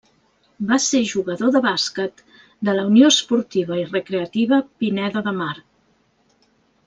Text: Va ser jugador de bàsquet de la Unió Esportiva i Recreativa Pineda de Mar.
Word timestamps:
Va 0.69 0.77
ser 0.85 1.01
jugador 1.09 1.51
de 1.55 1.59
bàsquet 1.65 2.23
de 2.69 2.75
la 2.79 2.85
Unió 2.91 3.11
Esportiva 3.15 3.77
i 3.83 3.85
Recreativa 3.91 4.61
Pineda 4.83 5.23
de 5.29 5.35
Mar. 5.43 5.53